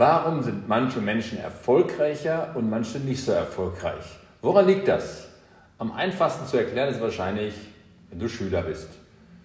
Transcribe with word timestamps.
Warum 0.00 0.42
sind 0.42 0.66
manche 0.66 0.98
Menschen 0.98 1.36
erfolgreicher 1.36 2.52
und 2.54 2.70
manche 2.70 2.98
nicht 3.00 3.22
so 3.22 3.32
erfolgreich? 3.32 4.18
Woran 4.40 4.66
liegt 4.66 4.88
das? 4.88 5.28
Am 5.76 5.92
einfachsten 5.92 6.46
zu 6.46 6.56
erklären 6.56 6.88
ist 6.88 7.02
wahrscheinlich, 7.02 7.52
wenn 8.08 8.18
du 8.18 8.26
Schüler 8.26 8.62
bist. 8.62 8.88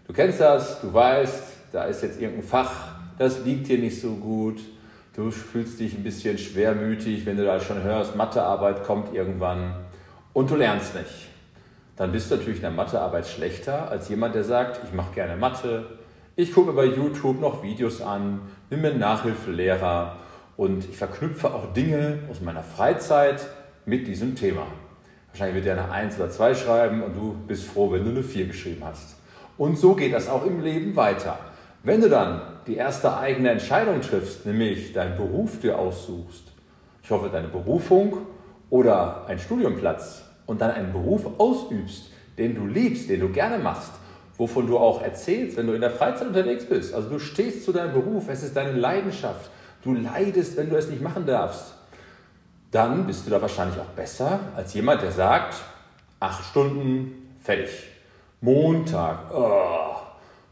Du 0.08 0.14
kennst 0.14 0.40
das, 0.40 0.80
du 0.80 0.94
weißt, 0.94 1.44
da 1.74 1.84
ist 1.84 2.04
jetzt 2.04 2.22
irgendein 2.22 2.48
Fach, 2.48 2.72
das 3.18 3.44
liegt 3.44 3.68
dir 3.68 3.80
nicht 3.80 4.00
so 4.00 4.12
gut. 4.12 4.62
Du 5.14 5.30
fühlst 5.30 5.78
dich 5.78 5.94
ein 5.94 6.04
bisschen 6.04 6.38
schwermütig, 6.38 7.26
wenn 7.26 7.36
du 7.36 7.44
da 7.44 7.60
schon 7.60 7.84
hörst, 7.84 8.16
Mathearbeit 8.16 8.86
kommt 8.86 9.14
irgendwann 9.14 9.76
und 10.32 10.50
du 10.50 10.56
lernst 10.56 10.96
nicht. 10.96 11.28
Dann 11.98 12.14
bist 12.14 12.32
du 12.32 12.38
natürlich 12.38 12.60
in 12.60 12.62
der 12.62 12.72
Mathearbeit 12.72 13.28
schlechter 13.28 13.92
als 13.92 14.08
jemand, 14.08 14.36
der 14.36 14.46
sagt, 14.46 14.80
ich 14.86 14.94
mache 14.94 15.14
gerne 15.16 15.36
Mathe, 15.36 15.86
ich 16.38 16.54
gucke 16.54 16.72
bei 16.72 16.86
YouTube 16.86 17.42
noch 17.42 17.62
Videos 17.62 18.02
an, 18.02 18.40
bin 18.70 18.80
mir 18.80 18.94
Nachhilfelehrer 18.94 20.16
und 20.58 20.86
ich 20.90 20.98
verknüpfe 20.98 21.54
auch 21.54 21.74
Dinge 21.74 22.20
aus 22.32 22.42
meiner 22.42 22.64
Freizeit 22.64 23.46
mit 23.86 24.08
diesem 24.08 24.36
Thema. 24.36 24.68
Wahrscheinlich 25.32 25.64
wird 25.64 25.78
er 25.78 25.84
eine 25.84 25.92
1 25.92 26.18
oder 26.18 26.30
2 26.30 26.56
schreiben 26.56 27.04
und 27.04 27.16
du 27.16 27.36
bist 27.48 27.66
froh, 27.66 27.92
wenn 27.92 28.04
du 28.04 28.12
eine 28.12 28.24
4 28.24 28.48
geschrieben 28.48 28.84
hast. 28.86 29.16
Und 29.58 29.78
so 29.78 29.96
geht 29.96 30.14
das 30.14 30.30
auch 30.30 30.46
im 30.46 30.62
Leben 30.62 30.96
weiter. 30.96 31.38
Wenn 31.84 32.02
du 32.02 32.10
dann 32.10 32.42
die 32.68 32.76
erste 32.76 33.18
eigene 33.18 33.52
Entscheidung 33.52 34.02
triffst, 34.02 34.46
nämlich 34.46 34.94
deinen 34.94 35.18
Beruf 35.18 35.60
dir 35.60 35.78
aussuchst, 35.78 36.52
ich 37.04 37.12
hoffe 37.12 37.30
deine 37.30 37.50
Berufung 37.50 38.18
oder 38.70 39.28
einen 39.28 39.40
Studiumplatz 39.40 40.24
und 40.46 40.62
dann 40.62 40.72
einen 40.72 40.92
Beruf 40.92 41.40
ausübst, 41.40 42.12
den 42.38 42.56
du 42.56 42.66
liebst, 42.66 43.10
den 43.10 43.20
du 43.20 43.30
gerne 43.30 43.60
machst, 43.60 43.92
wovon 44.38 44.68
du 44.68 44.78
auch 44.78 45.02
erzählst, 45.02 45.58
wenn 45.58 45.68
du 45.68 45.74
in 45.74 45.82
der 45.82 45.92
Freizeit 45.92 46.28
unterwegs 46.28 46.66
bist. 46.66 46.94
Also 46.94 47.10
du 47.10 47.20
stehst 47.20 47.64
zu 47.64 47.72
deinem 47.72 47.94
Beruf, 47.94 48.28
es 48.30 48.44
ist 48.44 48.56
deine 48.56 48.72
Leidenschaft, 48.72 49.50
du 49.86 49.94
leidest, 49.94 50.58
wenn 50.58 50.70
du 50.70 50.76
es 50.76 50.90
nicht 50.90 51.02
machen 51.02 51.26
darfst, 51.26 51.74
dann 52.72 53.08
bist 53.08 53.26
du 53.26 53.30
da 53.30 53.42
wahrscheinlich 53.42 53.80
auch 53.80 53.94
besser 53.96 54.40
als 54.56 54.74
jemand, 54.74 55.02
der 55.02 55.12
sagt, 55.12 55.56
acht 56.20 56.44
Stunden, 56.44 57.38
fertig. 57.40 57.70
Montag, 58.42 59.34
oh, 59.34 59.96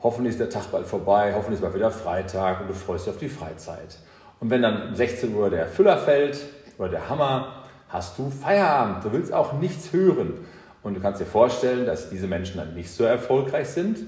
hoffentlich 0.02 0.32
ist 0.32 0.40
der 0.40 0.50
Tag 0.50 0.72
bald 0.72 0.88
vorbei, 0.88 1.34
hoffentlich 1.36 1.56
ist 1.56 1.62
bald 1.62 1.76
wieder 1.76 1.92
Freitag 1.92 2.62
und 2.62 2.70
du 2.70 2.74
freust 2.74 3.06
dich 3.06 3.14
auf 3.14 3.20
die 3.20 3.28
Freizeit. 3.28 3.98
Und 4.40 4.50
wenn 4.50 4.62
dann 4.62 4.90
um 4.90 4.96
16 4.96 5.36
Uhr 5.36 5.50
der 5.50 5.68
Füller 5.68 5.98
fällt 5.98 6.38
oder 6.78 6.90
der 6.90 7.10
Hammer, 7.10 7.64
hast 7.90 8.18
du 8.18 8.30
Feierabend. 8.30 9.04
Du 9.04 9.12
willst 9.12 9.34
auch 9.34 9.54
nichts 9.54 9.94
hören. 9.94 10.46
Und 10.82 10.96
du 10.96 11.02
kannst 11.02 11.22
dir 11.22 11.26
vorstellen, 11.26 11.86
dass 11.86 12.10
diese 12.10 12.28
Menschen 12.28 12.58
dann 12.58 12.74
nicht 12.74 12.92
so 12.92 13.04
erfolgreich 13.04 13.70
sind 13.70 14.00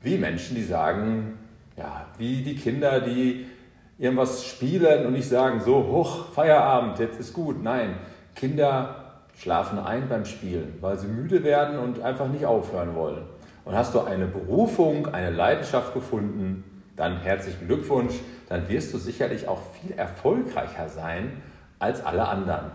wie 0.00 0.18
Menschen, 0.18 0.54
die 0.54 0.62
sagen, 0.62 1.38
ja, 1.76 2.06
wie 2.18 2.42
die 2.42 2.56
Kinder, 2.56 3.00
die 3.00 3.46
irgendwas 3.98 4.44
spielen 4.44 5.06
und 5.06 5.12
nicht 5.12 5.28
sagen, 5.28 5.60
so, 5.60 5.86
hoch, 5.86 6.32
Feierabend, 6.32 6.98
jetzt 6.98 7.20
ist 7.20 7.32
gut. 7.32 7.62
Nein, 7.62 7.96
Kinder 8.34 9.04
schlafen 9.36 9.78
ein 9.78 10.08
beim 10.08 10.24
Spielen, 10.24 10.78
weil 10.80 10.98
sie 10.98 11.06
müde 11.06 11.44
werden 11.44 11.78
und 11.78 12.00
einfach 12.02 12.28
nicht 12.28 12.46
aufhören 12.46 12.94
wollen. 12.94 13.22
Und 13.64 13.74
hast 13.74 13.94
du 13.94 14.00
eine 14.00 14.26
Berufung, 14.26 15.08
eine 15.14 15.30
Leidenschaft 15.30 15.94
gefunden, 15.94 16.64
dann 16.96 17.18
herzlichen 17.18 17.66
Glückwunsch, 17.66 18.14
dann 18.48 18.68
wirst 18.68 18.92
du 18.92 18.98
sicherlich 18.98 19.48
auch 19.48 19.60
viel 19.80 19.96
erfolgreicher 19.96 20.88
sein 20.88 21.42
als 21.78 22.04
alle 22.04 22.28
anderen. 22.28 22.70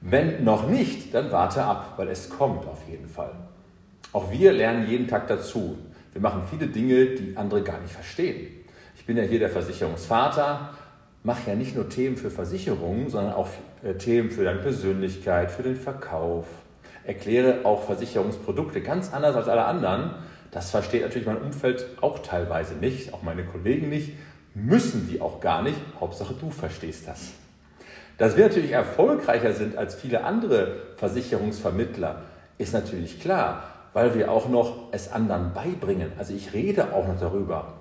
Wenn 0.00 0.44
noch 0.44 0.66
nicht, 0.66 1.14
dann 1.14 1.30
warte 1.30 1.62
ab, 1.62 1.94
weil 1.96 2.08
es 2.08 2.30
kommt 2.30 2.66
auf 2.66 2.88
jeden 2.88 3.08
Fall. 3.08 3.32
Auch 4.12 4.30
wir 4.32 4.52
lernen 4.52 4.88
jeden 4.88 5.06
Tag 5.06 5.28
dazu. 5.28 5.78
Wir 6.12 6.22
machen 6.22 6.42
viele 6.50 6.66
Dinge, 6.66 7.06
die 7.06 7.36
andere 7.36 7.62
gar 7.62 7.80
nicht 7.80 7.92
verstehen. 7.92 8.48
Ich 9.10 9.16
bin 9.16 9.24
ja 9.24 9.28
hier 9.28 9.40
der 9.40 9.50
Versicherungsvater, 9.50 10.70
mache 11.24 11.50
ja 11.50 11.56
nicht 11.56 11.74
nur 11.74 11.88
Themen 11.88 12.16
für 12.16 12.30
Versicherungen, 12.30 13.10
sondern 13.10 13.34
auch 13.34 13.48
äh, 13.82 13.94
Themen 13.94 14.30
für 14.30 14.44
deine 14.44 14.60
Persönlichkeit, 14.60 15.50
für 15.50 15.64
den 15.64 15.74
Verkauf. 15.74 16.46
Erkläre 17.02 17.64
auch 17.64 17.82
Versicherungsprodukte 17.82 18.82
ganz 18.82 19.12
anders 19.12 19.34
als 19.34 19.48
alle 19.48 19.64
anderen. 19.64 20.12
Das 20.52 20.70
versteht 20.70 21.02
natürlich 21.02 21.26
mein 21.26 21.42
Umfeld 21.42 21.86
auch 22.00 22.20
teilweise 22.20 22.74
nicht, 22.74 23.12
auch 23.12 23.24
meine 23.24 23.44
Kollegen 23.44 23.88
nicht, 23.88 24.12
müssen 24.54 25.08
die 25.10 25.20
auch 25.20 25.40
gar 25.40 25.62
nicht. 25.62 25.80
Hauptsache 25.98 26.34
du 26.34 26.50
verstehst 26.50 27.08
das. 27.08 27.32
Dass 28.16 28.36
wir 28.36 28.46
natürlich 28.46 28.70
erfolgreicher 28.70 29.54
sind 29.54 29.76
als 29.76 29.96
viele 29.96 30.22
andere 30.22 30.82
Versicherungsvermittler, 30.98 32.22
ist 32.58 32.74
natürlich 32.74 33.20
klar, 33.20 33.64
weil 33.92 34.14
wir 34.14 34.30
auch 34.30 34.48
noch 34.48 34.92
es 34.92 35.10
anderen 35.10 35.52
beibringen. 35.52 36.12
Also 36.16 36.32
ich 36.32 36.52
rede 36.52 36.92
auch 36.92 37.08
noch 37.08 37.18
darüber. 37.18 37.79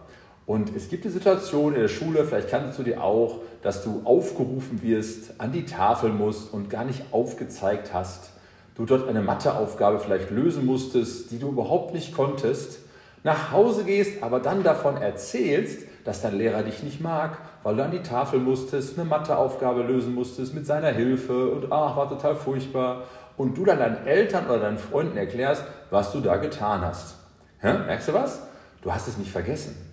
Und 0.50 0.76
es 0.76 0.90
gibt 0.90 1.06
die 1.06 1.10
Situation 1.10 1.76
in 1.76 1.82
der 1.82 1.90
Schule, 1.90 2.26
vielleicht 2.26 2.50
kannst 2.50 2.80
du 2.80 2.82
dir 2.82 3.04
auch, 3.04 3.42
dass 3.62 3.84
du 3.84 4.02
aufgerufen 4.04 4.82
wirst, 4.82 5.40
an 5.40 5.52
die 5.52 5.64
Tafel 5.64 6.10
musst 6.10 6.52
und 6.52 6.72
gar 6.72 6.86
nicht 6.86 7.04
aufgezeigt 7.12 7.94
hast. 7.94 8.32
Du 8.74 8.84
dort 8.88 9.08
eine 9.08 9.22
Matheaufgabe 9.22 10.00
vielleicht 10.00 10.32
lösen 10.32 10.66
musstest, 10.66 11.30
die 11.30 11.38
du 11.38 11.50
überhaupt 11.50 11.94
nicht 11.94 12.16
konntest. 12.16 12.80
Nach 13.24 13.52
Hause 13.52 13.84
gehst, 13.84 14.24
aber 14.24 14.40
dann 14.40 14.64
davon 14.64 14.98
erzählst, 14.98 15.84
dass 16.04 16.24
dein 16.24 16.36
Lehrer 16.36 16.64
dich 16.64 16.82
nicht 16.82 17.00
mag, 17.00 17.38
weil 17.62 17.76
du 17.76 17.84
an 17.84 17.92
die 17.92 18.02
Tafel 18.02 18.40
musstest, 18.40 18.98
eine 18.98 19.08
Matheaufgabe 19.08 19.84
lösen 19.84 20.16
musstest 20.16 20.56
mit 20.56 20.66
seiner 20.66 20.90
Hilfe 20.90 21.52
und 21.52 21.72
ach, 21.72 21.96
war 21.96 22.10
total 22.10 22.36
furchtbar. 22.36 23.04
Und 23.38 23.56
du 23.56 23.66
dann 23.66 23.78
deinen 23.78 24.08
Eltern 24.08 24.48
oder 24.48 24.62
deinen 24.62 24.80
Freunden 24.80 25.16
erklärst, 25.16 25.64
was 25.92 26.12
du 26.12 26.22
da 26.22 26.38
getan 26.38 26.82
hast. 26.82 27.18
Hä? 27.60 27.72
Merkst 27.86 28.08
du 28.08 28.14
was? 28.14 28.42
Du 28.82 28.92
hast 28.92 29.08
es 29.08 29.20
nicht 29.20 29.30
vergessen. 29.30 29.89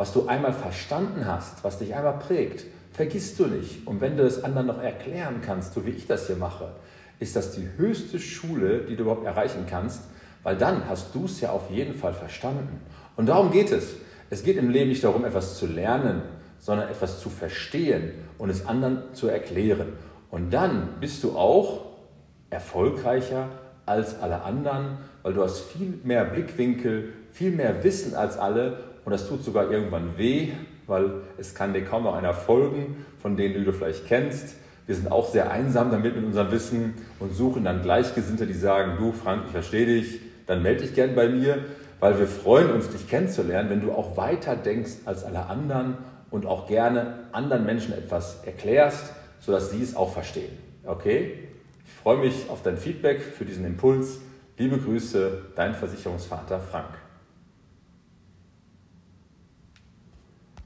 Was 0.00 0.14
du 0.14 0.28
einmal 0.28 0.54
verstanden 0.54 1.26
hast, 1.26 1.62
was 1.62 1.78
dich 1.78 1.94
einmal 1.94 2.18
prägt, 2.18 2.64
vergisst 2.90 3.38
du 3.38 3.44
nicht. 3.44 3.86
Und 3.86 4.00
wenn 4.00 4.16
du 4.16 4.22
es 4.22 4.42
anderen 4.42 4.68
noch 4.68 4.82
erklären 4.82 5.42
kannst, 5.44 5.74
so 5.74 5.84
wie 5.84 5.90
ich 5.90 6.06
das 6.06 6.26
hier 6.26 6.36
mache, 6.36 6.70
ist 7.18 7.36
das 7.36 7.52
die 7.52 7.68
höchste 7.76 8.18
Schule, 8.18 8.86
die 8.88 8.96
du 8.96 9.02
überhaupt 9.02 9.26
erreichen 9.26 9.66
kannst, 9.68 10.04
weil 10.42 10.56
dann 10.56 10.88
hast 10.88 11.14
du 11.14 11.26
es 11.26 11.42
ja 11.42 11.50
auf 11.50 11.70
jeden 11.70 11.92
Fall 11.92 12.14
verstanden. 12.14 12.80
Und 13.16 13.26
darum 13.26 13.50
geht 13.50 13.72
es. 13.72 13.96
Es 14.30 14.42
geht 14.42 14.56
im 14.56 14.70
Leben 14.70 14.88
nicht 14.88 15.04
darum, 15.04 15.22
etwas 15.26 15.58
zu 15.58 15.66
lernen, 15.66 16.22
sondern 16.58 16.88
etwas 16.88 17.20
zu 17.20 17.28
verstehen 17.28 18.12
und 18.38 18.48
es 18.48 18.64
anderen 18.64 19.02
zu 19.12 19.28
erklären. 19.28 19.92
Und 20.30 20.48
dann 20.48 20.94
bist 20.98 21.22
du 21.24 21.36
auch 21.36 21.84
erfolgreicher 22.48 23.50
als 23.84 24.18
alle 24.18 24.44
anderen, 24.44 24.96
weil 25.22 25.34
du 25.34 25.42
hast 25.42 25.60
viel 25.60 26.00
mehr 26.04 26.24
Blickwinkel, 26.24 27.12
viel 27.30 27.50
mehr 27.50 27.84
Wissen 27.84 28.14
als 28.14 28.38
alle 28.38 28.78
und 29.04 29.12
das 29.12 29.28
tut 29.28 29.44
sogar 29.44 29.70
irgendwann 29.70 30.16
weh, 30.16 30.48
weil 30.86 31.22
es 31.38 31.54
kann 31.54 31.72
dir 31.72 31.84
kaum 31.84 32.04
noch 32.04 32.14
einer 32.14 32.34
folgen, 32.34 33.04
von 33.20 33.36
denen 33.36 33.64
du 33.64 33.72
vielleicht 33.72 34.06
kennst. 34.06 34.56
Wir 34.86 34.94
sind 34.94 35.10
auch 35.10 35.28
sehr 35.28 35.50
einsam 35.50 35.90
damit 35.90 36.16
mit 36.16 36.24
unserem 36.24 36.50
Wissen 36.50 36.94
und 37.20 37.34
suchen 37.34 37.64
dann 37.64 37.82
Gleichgesinnte, 37.82 38.46
die 38.46 38.54
sagen, 38.54 38.94
du 38.98 39.12
Frank, 39.12 39.44
ich 39.46 39.52
verstehe 39.52 39.86
dich, 39.86 40.20
dann 40.46 40.62
melde 40.62 40.82
dich 40.82 40.94
gern 40.94 41.14
bei 41.14 41.28
mir, 41.28 41.58
weil 42.00 42.18
wir 42.18 42.26
freuen 42.26 42.70
uns, 42.72 42.88
dich 42.90 43.08
kennenzulernen, 43.08 43.70
wenn 43.70 43.80
du 43.80 43.92
auch 43.92 44.16
weiter 44.16 44.56
denkst 44.56 44.92
als 45.04 45.24
alle 45.24 45.46
anderen 45.46 45.98
und 46.30 46.46
auch 46.46 46.66
gerne 46.66 47.20
anderen 47.32 47.64
Menschen 47.64 47.92
etwas 47.92 48.42
erklärst, 48.44 49.12
sodass 49.40 49.70
sie 49.70 49.82
es 49.82 49.94
auch 49.94 50.12
verstehen. 50.12 50.58
Okay? 50.84 51.48
Ich 51.84 51.92
freue 51.92 52.18
mich 52.18 52.48
auf 52.48 52.62
dein 52.62 52.76
Feedback 52.76 53.20
für 53.20 53.44
diesen 53.44 53.64
Impuls. 53.64 54.20
Liebe 54.56 54.78
Grüße, 54.78 55.42
dein 55.54 55.74
Versicherungsvater 55.74 56.60
Frank. 56.60 57.09